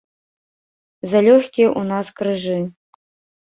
Залёгкія 1.11 1.67
ў 1.79 1.81
нас 1.91 2.07
крыжы. 2.23 2.59